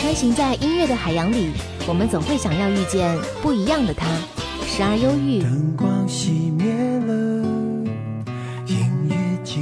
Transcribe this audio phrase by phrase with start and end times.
[0.00, 1.50] 穿行在音乐的海洋里，
[1.86, 4.06] 我们总会想要遇见不一样的他，
[4.66, 5.42] 时而忧郁，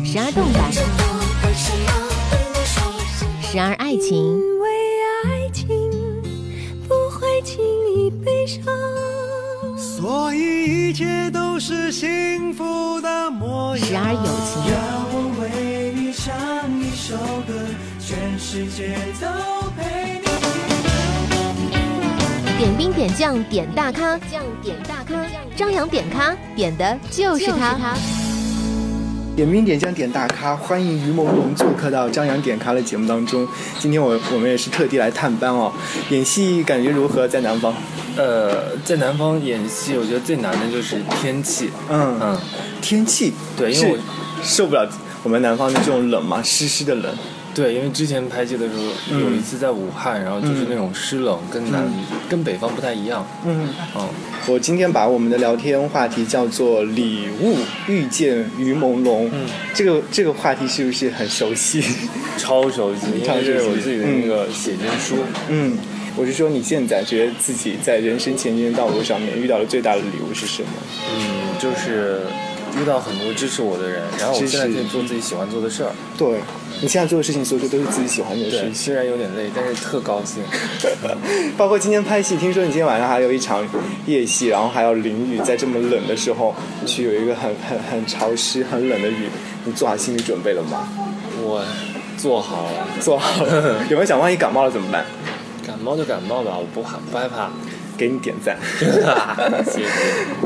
[0.05, 0.73] 时而动感，
[3.43, 4.17] 时而爱情。
[4.17, 4.69] 因为
[5.25, 5.67] 爱情
[6.87, 7.59] 不会轻
[7.97, 8.63] 易悲伤
[9.77, 13.87] 所以一切都是幸福的模样。
[13.87, 14.71] 时而友情。
[14.71, 14.79] 让
[15.11, 17.53] 我为你唱一首歌，
[17.99, 19.27] 全世界都
[19.73, 20.28] 陪你。
[22.59, 27.95] 点兵点将点大咖，将点大咖，张扬点咖点的就是他。
[29.37, 33.47] 点兵点将点大咖，欢迎于朦胧做客到张扬点咖的节目当中。
[33.79, 35.73] 今天我我们也是特地来探班哦。
[36.11, 37.29] 演戏感觉如何？
[37.29, 37.73] 在南方？
[38.17, 41.71] 呃，在南方演戏，我觉得最难的就是天气。
[41.89, 42.41] 嗯嗯，
[42.83, 43.99] 天气对，因为我
[44.43, 44.85] 受不了
[45.23, 47.15] 我们南方的这种冷嘛，湿湿的冷。
[47.59, 51.83] 对，因为之前拍戏的时候，有一次在武汉，然后就是那种湿冷，跟南
[52.29, 53.27] 跟北方不太一样。
[53.45, 54.09] 嗯嗯。
[54.47, 57.57] 我今天把我们的聊天话题叫做“礼物
[57.89, 59.29] 遇见于朦胧”。
[59.35, 59.45] 嗯。
[59.75, 61.83] 这个这个话题是不是很熟悉？
[62.39, 65.17] 超熟悉，因为是我自己的那个写真书。
[65.49, 65.77] 嗯。
[66.17, 70.69] 我是说，你现在觉得自己在人生前进的道路上面遇到的最大的礼物是什么？
[71.13, 72.23] 嗯，就是
[72.81, 75.93] 遇到很多支持我的人，然后我现在可以做自己喜欢做的事儿。
[76.17, 76.41] 对，
[76.81, 78.75] 你现在做的事情，所有都是自己喜欢的事情。
[78.75, 80.43] 虽然有点累，但是特高兴。
[81.57, 83.67] 包括今天拍戏，听说你今天晚上还有一场
[84.07, 86.55] 夜戏，然后还要淋雨，在这么冷的时候
[86.87, 89.29] 去有一个很很很潮湿、很冷的雨，
[89.65, 90.89] 你做好心理准备了吗？
[91.43, 91.65] 我
[92.17, 93.85] 做好了，做好了。
[93.91, 95.05] 有没有想，万一感冒了怎么办？
[95.67, 97.51] 感冒就感冒吧，我不怕，不害怕。
[97.99, 98.57] 给你点赞，
[99.67, 99.87] 谢谢。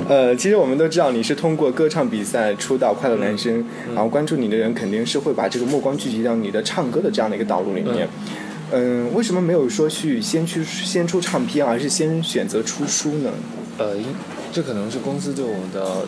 [0.08, 8.08] 呃，其实我们都知道你是通过歌唱比赛出道快乐男声，然后关注你的人肯定是会把这个目光聚集到你的唱歌的这样的一个道路里面。
[8.72, 13.30] 嗯，为什么没有说去先去先出唱片，而是先选择出书呢？
[13.76, 13.94] 呃，
[14.50, 16.06] 这可能是公司对我的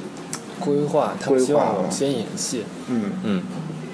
[0.59, 2.65] 规划，他们希望我先演戏。
[2.89, 3.43] 嗯嗯。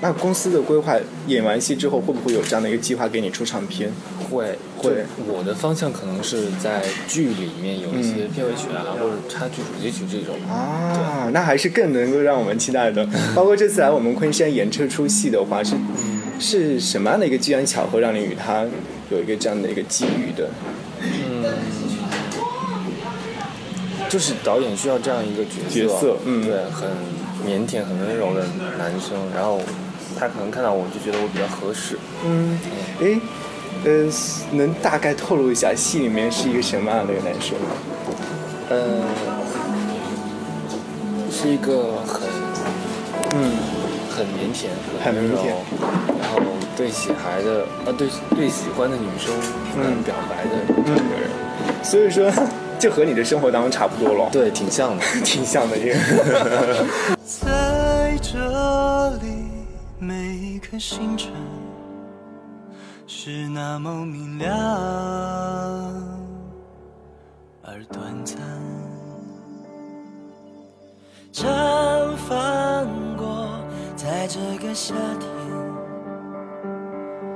[0.03, 0.97] 那公司的规划，
[1.27, 3.93] 演完戏之后会不会有这样的一个计划给你出唱片？
[4.31, 5.05] 会会。
[5.27, 10.35] 我的方向可能是在剧里面有一些片尾曲啊，或者插曲、主题曲这种。
[10.49, 13.07] 啊，那还是更能够让我们期待的。
[13.35, 15.77] 包括这次来我们昆山演这出戏的话，是
[16.39, 18.65] 是什么样的一个机缘巧合，让你与他
[19.11, 20.49] 有一个这样的一个机遇的？
[21.03, 21.45] 嗯，
[24.09, 26.89] 就是导演需要这样一个角色，嗯，对，很
[27.47, 28.45] 腼腆、很温柔的
[28.79, 29.61] 男生，然后。
[30.19, 31.97] 他可能看到我就觉得我比较合适。
[32.27, 32.59] 嗯，
[33.01, 33.19] 哎，
[33.85, 34.09] 呃，
[34.53, 37.69] 能大概透露一下戏里面是一个什么样的一个男生吗？
[38.69, 39.03] 呃，
[41.31, 42.29] 是一个很，
[43.35, 43.53] 嗯，
[44.11, 44.67] 很腼腆、
[45.03, 45.47] 很腼腆，
[46.21, 46.41] 然后
[46.77, 49.33] 对喜孩的啊，对对喜欢的女生
[49.77, 51.31] 嗯表白的这么一个人。
[51.83, 52.31] 所以说，
[52.79, 54.29] 就和你的生活当中差不多了。
[54.31, 55.77] 对，挺像的， 挺像的。
[57.25, 59.49] 在这里。
[60.03, 61.31] 每一颗星辰
[63.13, 64.49] 是那么明亮。
[67.61, 68.39] 而短暂，
[71.33, 73.49] 绽放过
[73.97, 75.29] 在这个夏天，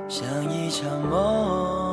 [0.07, 1.84] 像一场梦，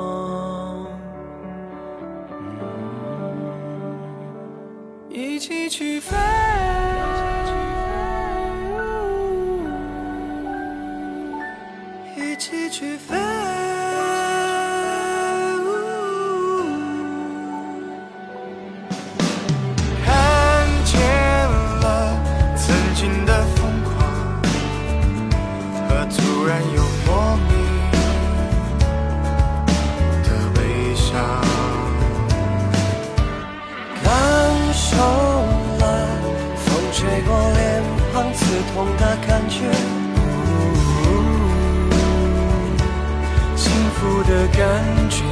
[44.24, 45.22] 的感觉。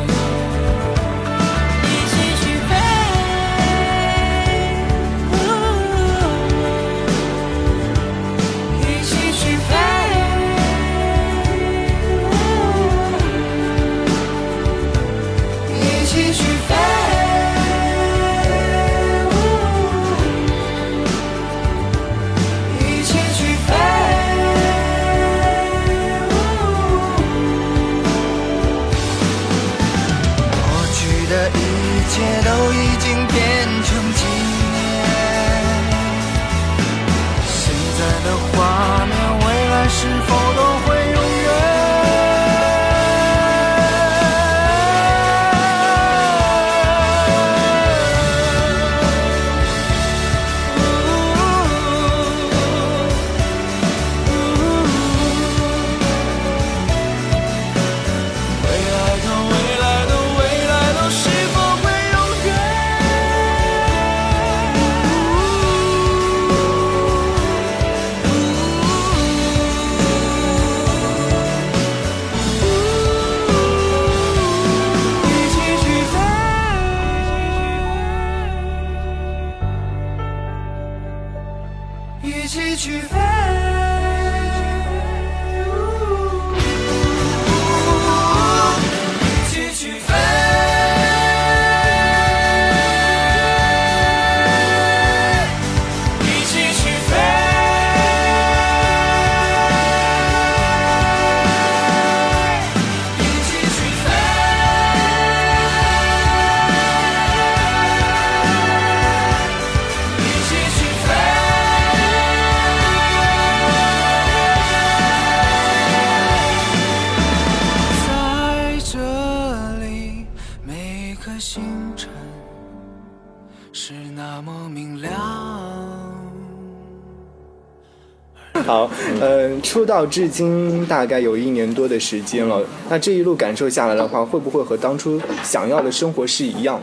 [128.81, 128.91] 好，
[129.21, 132.65] 嗯，出道至今大概有一年多的时间了。
[132.88, 136.81] 那这一路感受下来的话，会不会和当初想要的生活是一样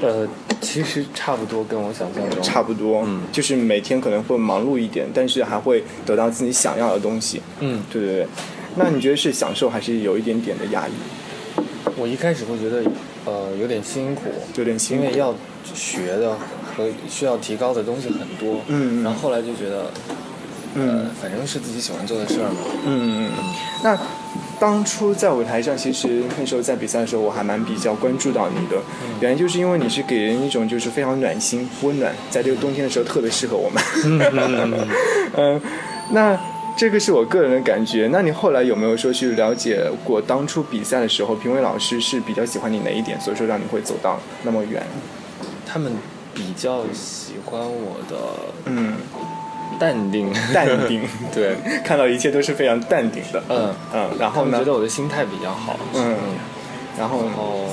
[0.00, 0.08] 的？
[0.08, 0.28] 呃，
[0.60, 3.04] 其实差不多，跟我想象中差不多。
[3.06, 7.40] 嗯，就是每天可能会忙碌一点，但是还会得到自己想要的东西。
[7.60, 8.26] 嗯，对对对。
[8.74, 10.92] 那你觉得是享受，还是有一点点的压抑？
[11.96, 12.82] 我一开始会觉得，
[13.24, 14.22] 呃，有点辛苦，
[14.56, 15.32] 有点辛苦，因为要
[15.72, 16.36] 学的
[16.76, 18.60] 和需要提高的东西很多。
[18.66, 19.88] 嗯，然后后来就觉得。
[20.74, 22.56] 嗯，反正是自己喜欢做的事儿嘛。
[22.84, 23.44] 嗯嗯嗯。
[23.82, 23.98] 那
[24.58, 28.76] 当初在舞台上，其实那时候在比赛的时候，我还蛮比较关注到你的。
[29.20, 33.82] 原因就是因为你是给人一种就是非常暖心、温暖，在这个冬天的时候特别适合我们。
[34.04, 34.88] 嗯
[35.36, 35.60] 嗯。
[36.10, 36.38] 那
[36.76, 38.08] 这个是我个人的感觉。
[38.10, 44.82] 那你后来有没有说去了解过当初比赛的时候，评委老师是比较喜欢你哪一点，所以说让你会走到那么远？
[45.66, 45.92] 他们
[46.32, 48.16] 比较喜欢我的。
[48.66, 48.94] 嗯。
[49.82, 51.02] 淡定，淡定，
[51.34, 53.42] 对，看到一切都是非常淡定的。
[53.48, 54.60] 嗯嗯，然后呢？
[54.60, 55.76] 觉得我的心态比较好。
[55.94, 56.16] 嗯，
[56.96, 57.68] 然后哦，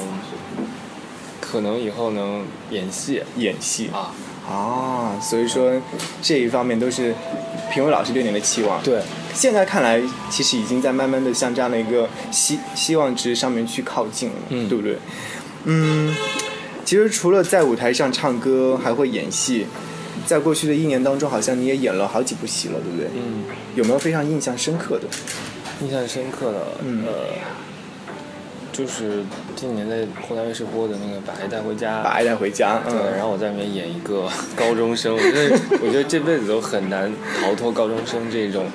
[1.39, 4.09] 可能以后能演戏，演戏啊
[4.51, 5.79] 啊，所以说
[6.19, 7.13] 这一方面都是
[7.71, 8.81] 评委老师对您的期望。
[8.81, 8.99] 对，
[9.35, 10.01] 现在看来，
[10.31, 14.97] 其实已经在慢慢的向这样的一个希希望值上面去靠近了，嗯，对不对？
[15.65, 16.15] 嗯，
[16.83, 19.67] 其实除了在舞台上唱歌，还会演戏。
[20.29, 23.07] 在过去的一年当中，好像你也演了好几部戏了，对不对？
[23.15, 23.45] 嗯。
[23.75, 25.07] 有没有非常印象深刻的？
[25.81, 26.59] 印象深刻的，
[27.07, 27.33] 呃，
[28.71, 29.23] 就是
[29.55, 31.99] 今年在湖南卫视播的那个《把爱带回家》。
[32.03, 32.79] 把爱带回家。
[32.87, 37.11] 嗯，然后我在里面演一个 高中生，我觉得我觉得这辈子都很难
[37.41, 38.67] 逃脱高中生这种，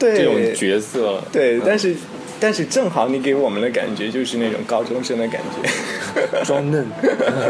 [0.00, 1.22] 对这种角色。
[1.30, 1.94] 对，但是
[2.40, 6.84] 但是正好你给我们的感觉就是那种高中生的感觉， 装嫩。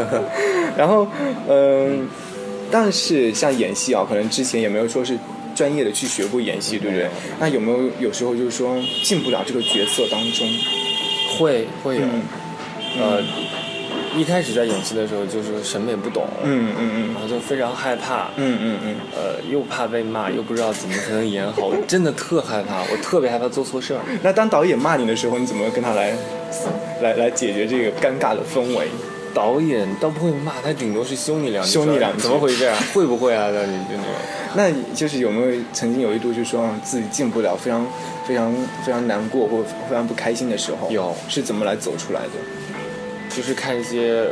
[0.77, 1.07] 然后，
[1.49, 2.07] 嗯。
[2.71, 5.17] 但是像演戏啊，可能之前也没有说是
[5.55, 7.09] 专业的去学过演戏，对不对？
[7.39, 10.47] 那有没有有时候就是说进不了这个角色当中？
[11.37, 12.01] 会会有，
[12.97, 13.21] 呃，
[14.17, 23.99] 一开始在演戏的时候就是什么也不懂，嗯嗯嗯，然后就非常害怕，嗯嗯嗯，呃，又怕被骂，又不知道怎么才能演好，我 真的特害怕，我特别害怕做错事儿。
[24.23, 26.15] 那当导演骂你的时候，你怎么跟他来
[27.01, 28.87] 来来解决这个尴尬的氛围？
[29.35, 31.71] 导演倒不会骂他，顶多是凶你两句。
[31.71, 32.77] 凶你两句，怎么回事啊？
[32.95, 33.49] 会不会啊？
[33.53, 34.01] 那你就
[34.55, 37.85] 那，那就是有没有曾经有一度就说自己进不了，非常
[38.25, 38.51] 非常
[38.85, 40.89] 非常难过或非常不开心的时候？
[40.89, 42.31] 有，是怎么来走出来的？
[43.29, 44.25] 就是看一些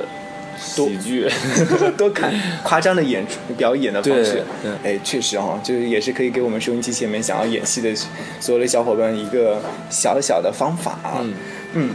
[0.57, 1.27] 喜剧，
[1.97, 2.33] 多看
[2.63, 4.41] 夸张的演出表演的方式。
[4.81, 7.93] 哎，确实哈，就是也是可以给我们收音机前面想要演戏的
[8.39, 10.97] 所有的小伙伴一个小小的方法。
[11.19, 11.33] 嗯
[11.73, 11.89] 嗯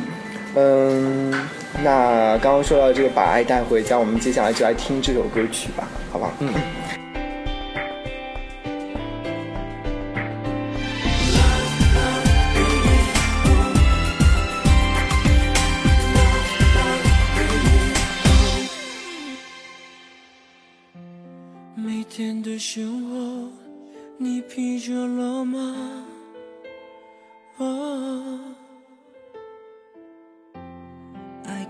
[0.58, 1.48] 嗯。
[1.84, 6.32] 那刚刚说到这个把爱带回家，我们接下来就来听这首歌曲吧，好不好？
[6.40, 6.52] 嗯。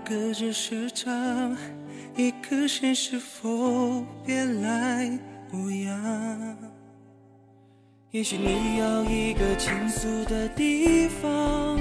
[0.09, 1.11] 隔着时差，
[2.15, 5.07] 一颗心是否变来
[5.53, 6.57] 无恙？
[8.09, 11.79] 也许你要一个倾诉的地方，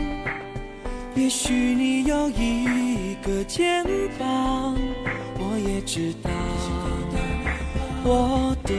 [1.15, 3.83] 也许你要一个肩
[4.19, 4.77] 膀。
[5.39, 6.31] 我也知道，
[8.05, 8.77] 我懂，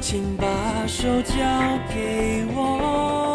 [0.00, 1.36] 请把手交
[1.94, 3.31] 给我。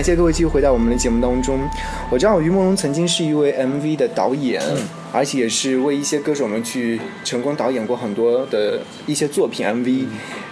[0.00, 1.60] 感谢各位继续回到我们的节目当中。
[2.08, 4.62] 我知道于梦龙曾经是一位 MV 的导演，
[5.12, 10.06] 而且也是为一些歌手们去成功导演过很多的一些作品 MV。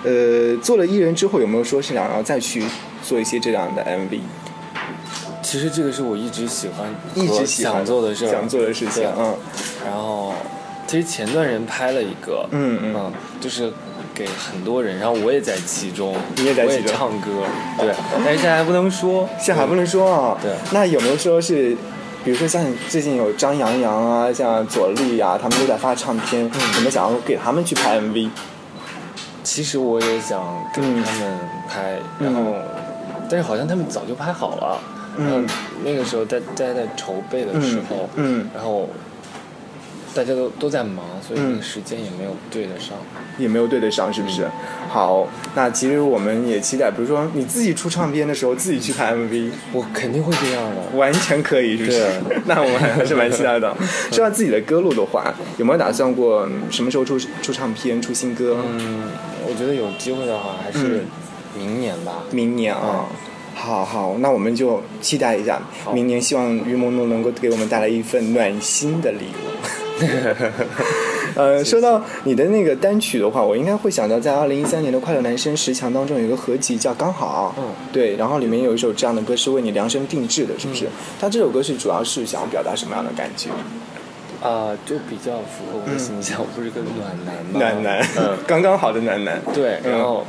[0.04, 2.62] 呃，做了艺人之后，有没有说是想要再去
[3.02, 4.20] 做一些这样的 MV？
[5.42, 9.34] 其实这个是我一直喜欢、一直想做的事儿，想做的事情嗯。
[9.82, 10.34] 然后，
[10.86, 13.72] 其实前段人拍了一个，嗯嗯就是
[14.18, 16.86] 给很多人，然后我也在其中，你也在其中。
[16.86, 17.30] 也唱歌，
[17.78, 17.94] 对，
[18.24, 20.36] 但是现在还不能说，现在还不能说啊。
[20.42, 20.50] 对。
[20.72, 21.76] 那有没有说是，
[22.24, 26.60] 比如说像最近有张阳阳啊，像左立啊，他们都在发唱片，嗯。
[26.74, 28.28] 有没有想要给他们去拍 MV？
[29.44, 30.42] 其实我也想
[30.74, 32.54] 跟嗯他们拍，然后，
[33.30, 34.80] 但是好像他们早就拍好了，
[35.16, 35.46] 嗯。
[35.84, 38.40] 那个时候大大家在筹备的时候，嗯。
[38.40, 38.50] 嗯。
[38.52, 38.88] 然后
[40.18, 42.96] 大家都都在忙，所以嗯那个时间也没有对得上。
[43.38, 44.48] 也没有对得上，是不是？
[44.88, 50.98] 好，那其实我们也期待，比如说你自己出唱片的时候，自己去拍 MV，我肯定会这样的。
[50.98, 52.08] 完全可以，是不是？
[52.46, 53.72] 那我们还是蛮期待的。
[54.10, 58.56] 说到自己的歌路的话，有没有打算过嗯什么时候出出唱片、出新歌？
[58.66, 59.04] 嗯，
[59.46, 61.04] 我觉得有机会的话，还是
[61.56, 62.24] 明年吧。
[62.32, 63.06] 明年啊。
[63.54, 65.60] 好好，那我们就期待一下，
[65.94, 69.87] 明年希望于萌萌能够给我们带来一份暖心的礼物。
[71.34, 80.86] 呃，说到你的那个单曲的话，我应该会想到在二零一三年的《快乐男生十强》当中有一个合集叫《刚好》，嗯对，然后里面有一首这样的歌是为你量身定制的，是不是？
[81.20, 83.50] 它这首歌是主要是想要表达什么样的感觉？
[84.40, 87.58] 啊、就比较符合我的形象，我不是个暖男嘛。
[87.58, 89.40] 暖男，嗯，刚刚好的暖男。
[89.52, 89.80] 对。
[89.84, 90.24] 嗯然后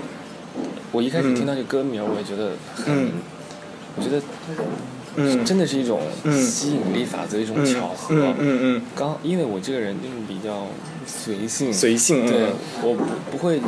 [0.91, 3.11] 我一开始听到这歌名，我也觉得很，嗯
[3.95, 4.21] 我觉得
[5.15, 8.07] 嗯真的是一一种嗯吸引力法则，一种嗯巧合。
[8.15, 10.67] 嗯嗯嗯，刚因为我这个人就是比较
[11.05, 12.53] 随性，随性对嗯，
[12.83, 13.59] 我不不会。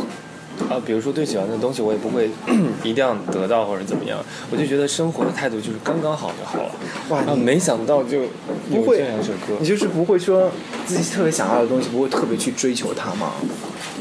[0.70, 2.30] 啊，比如说对喜欢的东西，我也不会
[2.84, 4.20] 一定要得到或者怎么样，
[4.52, 6.72] 我就觉得生活的态度就是刚刚好就好了。
[7.10, 8.28] 哇啊，没想到就有
[8.70, 10.52] 不会这样一首歌你，就是不会说
[10.86, 13.32] 自己特别想要的东西，不会特别去追求它吗？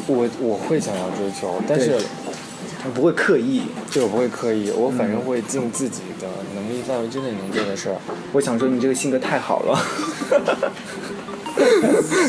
[0.06, 1.96] 我我会想要追求，但是
[2.82, 3.62] 对不会刻意。
[3.90, 7.96] 这我不会刻意，我反正会尽自己的能力范围之内能做的事儿。
[8.32, 9.78] 我想说你这个性格太好了，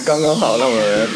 [0.05, 1.07] 刚刚好，那我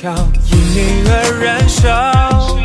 [0.00, 0.14] 跳
[0.48, 1.12] 因你而
[1.42, 2.56] 燃烧。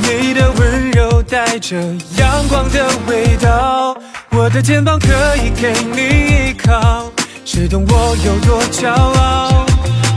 [0.00, 1.76] 你的温柔带着
[2.16, 3.94] 阳光的味道，
[4.30, 7.12] 我的肩膀可以给你依靠，
[7.44, 9.66] 谁懂我有多骄傲？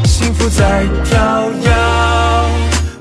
[0.05, 1.20] 幸福在跳
[1.70, 2.46] 摇，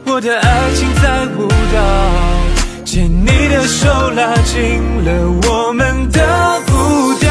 [0.06, 2.84] 我的爱情在舞蹈。
[2.84, 7.30] 牵你的手，拉近了我们的步调。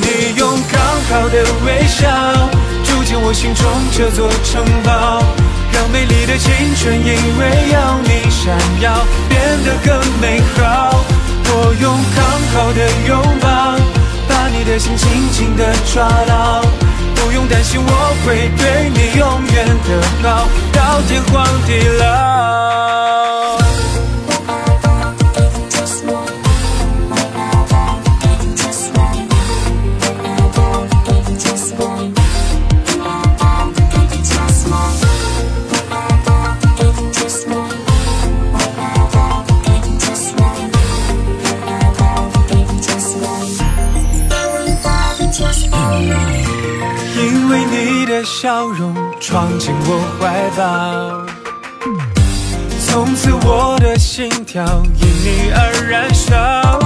[0.00, 2.08] 你用刚好的微笑，
[3.08, 5.24] 进我心中这座城堡，
[5.72, 11.02] 让美丽的青春因为有你闪耀，变得更美好。
[11.48, 12.22] 我用刚
[12.52, 13.78] 好的拥抱，
[14.28, 16.60] 把你的心紧紧地抓牢，
[17.14, 23.57] 不用担心我会对你永远的好，到天荒地老。
[50.58, 51.24] 怀抱，
[52.84, 54.64] 从此我的心跳
[55.00, 56.80] 因你而燃烧。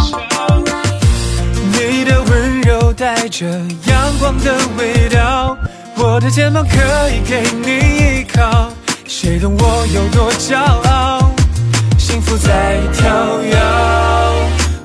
[1.73, 3.47] 你的温柔带着
[3.87, 5.57] 阳光的味道，
[5.97, 8.71] 我的肩膀可以给你依靠，
[9.07, 11.33] 谁懂我有多骄傲？
[11.97, 13.57] 幸福在跳跃，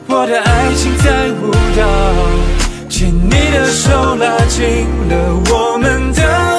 [0.07, 1.83] 我的爱情在舞蹈，
[2.87, 6.56] 牵你的手，拉近了我们的。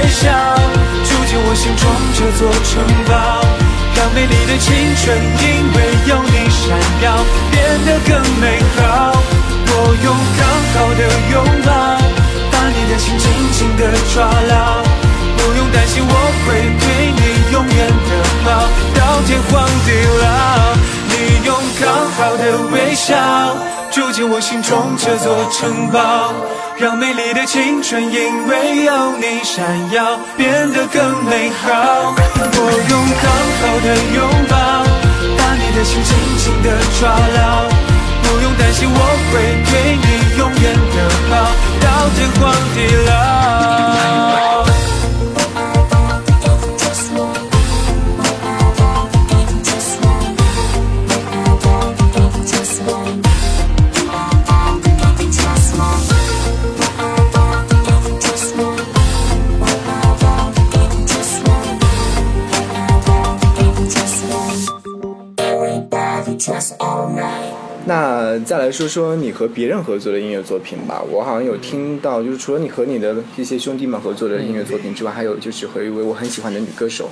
[0.00, 0.30] 微笑，
[1.04, 1.84] 住进我心中
[2.16, 3.44] 这座城堡，
[3.94, 5.12] 让美丽的青春
[5.44, 5.44] 因
[5.76, 5.76] 为
[6.08, 8.80] 有你闪耀，变得更美好。
[9.72, 10.08] 我用
[10.38, 11.34] 刚好的拥
[11.66, 11.68] 抱，
[12.50, 14.82] 把你的心紧紧地抓牢，
[15.36, 16.12] 不用担心我
[16.46, 16.48] 会
[16.80, 17.76] 对你永远
[18.08, 18.10] 的
[18.44, 18.48] 好，
[18.96, 19.88] 到天荒地
[20.22, 20.24] 老。
[21.10, 23.14] 你用刚好的微笑，
[23.90, 26.32] 住进我心中这座城堡。
[26.80, 32.14] 让美丽的青春因为有你闪耀，变得更美好。
[32.16, 34.56] 我用刚好的拥抱，
[35.36, 37.68] 把你的心紧紧的抓牢，
[38.22, 38.98] 不用担心我
[39.30, 39.32] 会
[39.70, 40.64] 对你永远
[40.96, 40.96] 的
[41.28, 42.76] 好，到天荒地
[43.10, 44.49] 老。
[68.44, 71.02] 再来说说你和别人合作的音乐作品吧。
[71.10, 77.08] 我好像有听到，就是除了你和你的一些兄弟们合作的音乐作品之外，还有就是和一位我很喜欢的女歌手，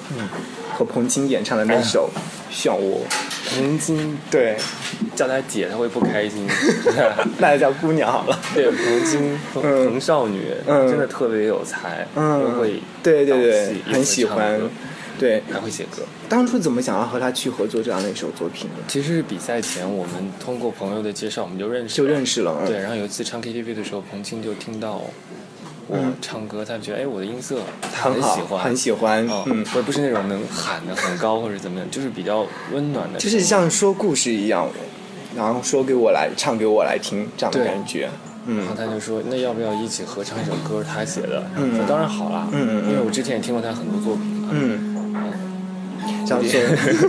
[0.76, 2.10] 和彭青演唱的那首
[2.54, 2.78] 《漩涡》。
[3.56, 4.56] 彭青对，
[5.16, 6.46] 叫她姐她会不开心，
[7.38, 8.38] 那就叫姑娘好了。
[8.54, 14.60] 对，彭青彭少女，真的特别有才，嗯，会对对对，很喜欢。
[15.18, 16.02] 对，还会写歌。
[16.28, 18.76] 当初怎么想要和他去合作这样的一首作品呢？
[18.86, 22.62] 其实是比赛前，我们通过朋友的介绍，我们就认识，就认识了。
[22.66, 25.02] 对，然后有一次唱 KTV 的时候，彭青就听到
[25.88, 29.26] 我唱歌，他觉得哎，我的音色很喜欢，很喜欢。
[29.46, 34.68] 嗯，我也不是那种能喊的很高或者怎么样，就是比较温暖的，就是像说故事一样，
[35.34, 38.08] 然后说给我来唱给我来听这样的感觉。
[38.50, 40.82] 嗯，然后他就说，那要不要一起合唱一首歌？
[40.82, 42.48] 他写的，我说当然好啦。
[42.50, 44.48] 嗯嗯，因为我之前也听过他很多作品嘛。
[44.52, 44.87] 嗯。
[46.28, 46.58] 像是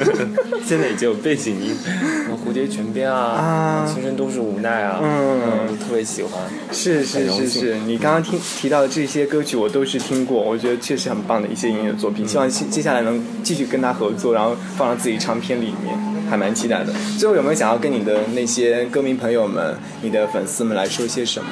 [0.65, 1.75] 现在已经有背景音，
[2.23, 6.41] 什么蝴蝶泉边啊，青春都是无奈啊，嗯，特别喜欢。
[6.71, 12.25] 是是是是，你刚刚听提到的这些歌曲，我都是听过，我觉得确实很棒的一些音乐作品。
[12.25, 15.97] 希望接接下来能继续跟他合作，然后放到自己唱片里面，
[16.29, 16.93] 还蛮期待的。
[17.17, 21.49] 最后有没有想要跟你的那些歌迷朋友们、你的粉丝们来说些什么？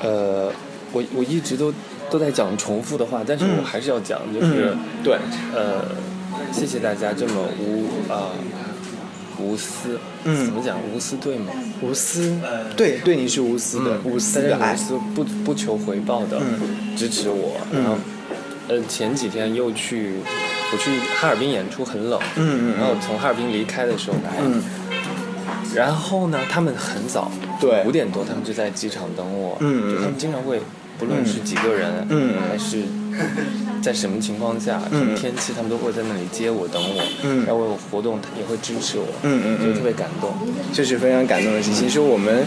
[0.00, 0.52] 呃，
[0.92, 1.74] 我我一直都
[2.08, 5.16] 都在讲重复的话，但是我还是要讲，就是对，
[5.54, 5.84] 呃。
[6.52, 8.30] 谢谢大家这么无啊
[9.38, 11.52] 无私，嗯，怎么讲无私对吗？
[11.82, 12.38] 无私，
[12.76, 14.76] 对对你是无私的，无私的爱，
[15.14, 16.40] 不不求回报的
[16.96, 17.60] 支持我。
[17.72, 17.96] 然后，
[18.68, 20.14] 呃，前几天又去
[20.72, 24.40] 我去哈尔滨演出，很冷，嗯嗯，然后从哈尔滨离开的时候来，
[25.74, 30.60] 然后呢，他们很早，对，五点多他们就在机场等我，嗯就他们经常会，
[30.96, 32.84] 不论是几个人，嗯，还是。
[33.82, 40.30] 在什么情况下，什么天气，他们都会在那里接我、等我，嗯，然后我有活动，也会支持我，嗯嗯嗯，就特别感动，
[40.72, 41.74] 这是非常感动的事情。
[41.74, 42.44] 其实我们。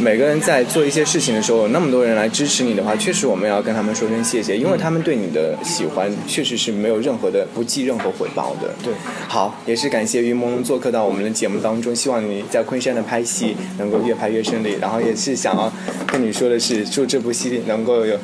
[0.00, 8.74] 每个人在做一些事情的时候，有那么多人来支持你的话，确实我们要跟他们说声谢谢，因为他们对你的喜欢确实是没有任何的不计任何回报的。
[8.82, 8.92] 对，
[9.28, 15.70] 好，也是感谢于朦做客到我们的节目当中，希望你在昆山的拍戏能够越拍越顺利，然后也是想要
[16.06, 18.18] 跟你说的是，祝这部戏能够有，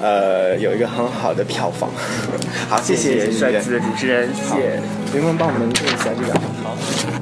[0.00, 1.90] 呃，有一个很好的票房。
[2.68, 4.80] 好，谢谢帅气的主持人，谢谢
[5.14, 6.32] 云梦帮我们做一下这个。
[6.64, 7.19] 好。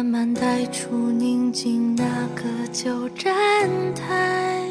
[0.00, 3.34] 慢慢带出宁静那个旧站
[3.94, 4.62] 台，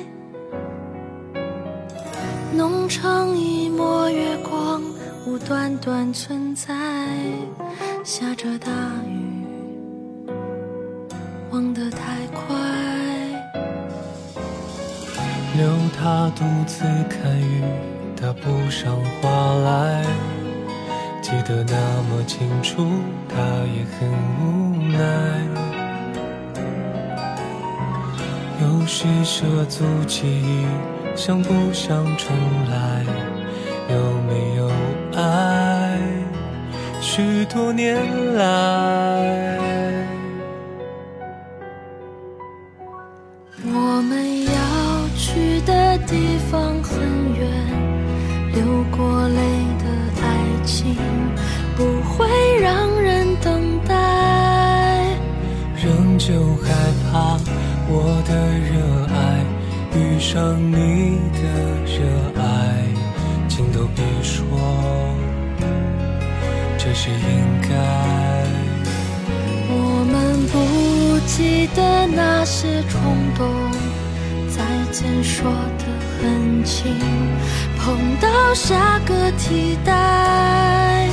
[2.52, 4.82] 弄成一抹月光，
[5.28, 6.74] 无端端存在。
[8.04, 8.72] 下着大
[9.08, 9.46] 雨，
[11.52, 12.44] 忘得太快。
[15.56, 17.63] 留他独自看雨，
[18.20, 20.04] 打不上话来。
[21.22, 22.84] 记得那么清楚，
[23.28, 23.38] 他
[23.68, 24.10] 也很
[24.42, 24.99] 无奈。
[28.62, 30.65] 有时涉足记忆，
[31.15, 32.36] 想不想重
[32.69, 33.06] 来？
[33.89, 33.95] 有
[34.28, 34.69] 没有
[35.15, 35.97] 爱？
[37.02, 37.95] 许多年
[38.36, 38.43] 来，
[71.39, 72.99] 记得那些冲
[73.34, 73.71] 动，
[74.49, 75.86] 再见说的
[76.19, 76.93] 很轻，
[77.78, 81.08] 碰到下个替代。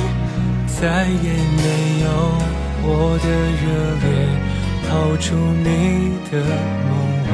[0.67, 2.07] 再也没有
[2.83, 3.25] 我的
[3.63, 3.65] 热
[4.03, 4.05] 烈
[4.89, 6.43] 逃出你的
[6.89, 6.91] 梦
[7.31, 7.33] 外，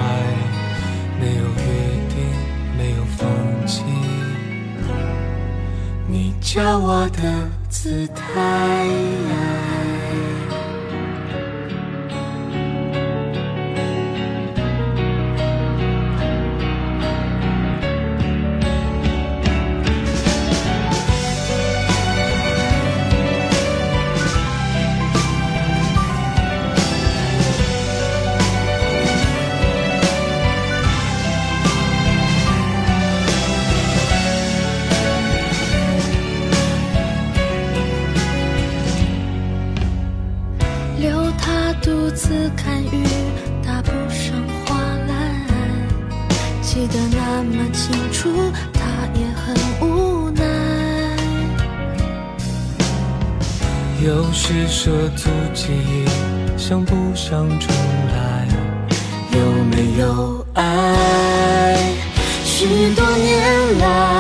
[1.20, 1.66] 没有约
[2.10, 2.16] 定，
[2.78, 3.28] 没有放
[3.66, 3.82] 弃
[6.08, 8.24] 你教我的姿态。
[54.68, 56.04] 涉足记忆，
[56.58, 57.74] 想不想重
[58.08, 58.46] 来？
[59.32, 61.78] 有没有爱？
[62.44, 64.13] 许多年来，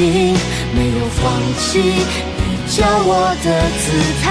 [0.00, 0.34] 定，
[0.74, 2.42] 没有放弃，你
[2.74, 3.10] 教我
[3.44, 3.46] 的
[3.80, 3.84] 姿
[4.22, 4.24] 态。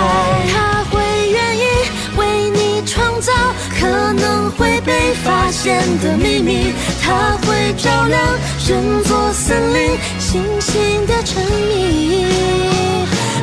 [0.52, 0.98] 他会
[1.30, 1.62] 愿意
[2.18, 3.32] 为你创造
[3.80, 8.20] 可能会被发现的秘密，他会照亮
[8.66, 12.26] 整座森林，星星的沉迷。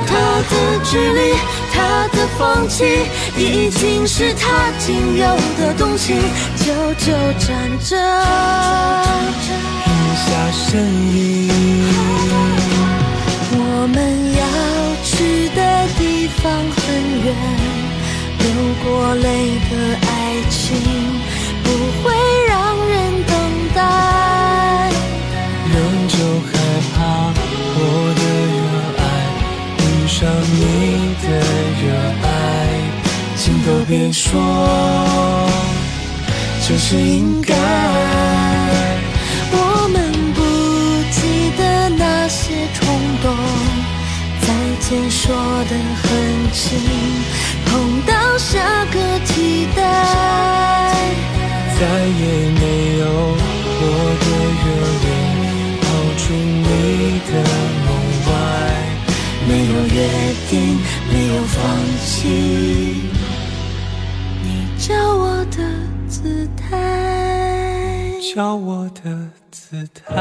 [0.09, 0.17] 他
[0.51, 1.35] 的距离，
[1.73, 5.27] 他的放弃，已经是他仅有
[5.59, 6.15] 的东西，
[6.57, 7.97] 久久站着。
[10.17, 10.67] 下身
[11.15, 11.17] 影。
[13.59, 13.61] 我
[13.93, 13.97] 们
[14.35, 14.43] 要
[15.05, 15.15] 去
[15.55, 15.61] 的
[15.99, 16.01] 地
[16.43, 16.85] 方很
[17.25, 17.27] 远，
[18.39, 18.45] 流
[18.83, 19.27] 过泪
[19.71, 19.73] 的
[20.09, 20.09] 爱
[20.51, 20.57] 情
[21.63, 21.67] 不
[22.03, 22.05] 会
[22.49, 22.55] 让
[22.89, 22.95] 人
[23.27, 23.31] 等
[23.75, 23.79] 待。
[25.73, 25.75] 仍
[26.09, 26.15] 旧
[26.47, 26.51] 害
[26.95, 26.97] 怕
[27.77, 27.79] 我
[28.17, 28.21] 的
[28.57, 28.59] 热
[29.03, 29.05] 爱
[29.79, 30.17] 遇上
[30.57, 30.59] 你
[31.23, 31.25] 的
[31.83, 31.85] 热
[32.25, 32.27] 爱，
[33.37, 34.33] 请都别说，
[36.67, 37.55] 这是应该。
[44.89, 46.07] 前说的很
[46.53, 46.79] 近，
[47.65, 49.83] 碰到下个替代，
[51.77, 52.23] 再也
[52.55, 53.05] 没有
[53.83, 53.85] 我
[54.23, 54.27] 的
[54.63, 54.65] 热
[55.03, 55.07] 烈
[55.83, 55.85] 跑
[56.17, 56.69] 出你
[57.27, 57.31] 的
[57.85, 57.89] 梦
[58.29, 58.31] 外，
[59.49, 59.97] 没有约
[60.49, 60.55] 定，
[61.13, 61.59] 没有放
[62.05, 62.15] 弃，
[64.45, 64.47] 你
[64.79, 65.59] 教我的
[66.09, 66.71] 姿态，
[68.33, 69.03] 教我的
[69.51, 70.15] 姿态。